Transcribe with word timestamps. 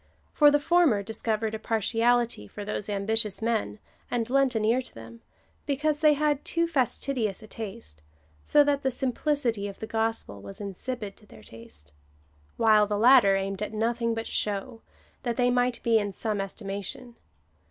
For 0.31 0.49
the 0.49 0.57
former 0.59 1.03
discovered 1.03 1.53
a 1.53 1.59
partiality 1.59 2.47
for 2.47 2.65
those 2.65 2.89
ambitious 2.89 3.39
men, 3.39 3.77
and 4.09 4.27
lent 4.31 4.55
an 4.55 4.65
ear 4.65 4.81
to 4.81 4.95
them/ 4.95 5.21
because 5.67 5.99
they 5.99 6.13
had 6.15 6.43
too 6.43 6.65
fastidious 6.65 7.43
a 7.43 7.47
taste, 7.47 8.01
so 8.43 8.63
that 8.63 8.81
the 8.81 8.89
simplicity 8.89 9.67
of 9.67 9.79
the 9.79 9.85
gospel 9.85 10.41
was 10.41 10.59
insipid 10.59 11.15
to 11.17 11.27
their 11.27 11.43
taste; 11.43 11.91
while 12.57 12.87
the 12.87 12.97
latter 12.97 13.35
aimed 13.35 13.61
at 13.61 13.73
nothing 13.73 14.15
but 14.15 14.25
show, 14.25 14.81
that 15.21 15.35
they 15.35 15.51
might 15.51 15.79
be 15.83 15.99
in 15.99 16.11
some 16.11 16.41
estimation. 16.41 17.15